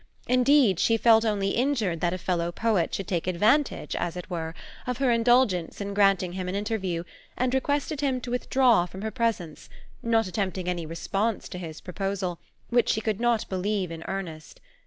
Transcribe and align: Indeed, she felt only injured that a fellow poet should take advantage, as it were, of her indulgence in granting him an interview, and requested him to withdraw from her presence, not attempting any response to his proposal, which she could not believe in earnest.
Indeed, 0.27 0.79
she 0.79 0.97
felt 0.97 1.23
only 1.23 1.49
injured 1.51 2.01
that 2.01 2.11
a 2.11 2.17
fellow 2.17 2.51
poet 2.51 2.91
should 2.91 3.07
take 3.07 3.27
advantage, 3.27 3.95
as 3.95 4.17
it 4.17 4.31
were, 4.31 4.55
of 4.87 4.97
her 4.97 5.11
indulgence 5.11 5.79
in 5.79 5.93
granting 5.93 6.33
him 6.33 6.49
an 6.49 6.55
interview, 6.55 7.03
and 7.37 7.53
requested 7.53 8.01
him 8.01 8.19
to 8.21 8.31
withdraw 8.31 8.87
from 8.87 9.03
her 9.03 9.11
presence, 9.11 9.69
not 10.01 10.25
attempting 10.25 10.67
any 10.67 10.87
response 10.87 11.47
to 11.49 11.59
his 11.59 11.81
proposal, 11.81 12.39
which 12.71 12.89
she 12.89 12.99
could 12.99 13.19
not 13.19 13.47
believe 13.47 13.91
in 13.91 14.01
earnest. 14.07 14.59